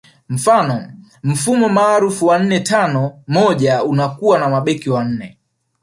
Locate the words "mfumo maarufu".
1.23-2.25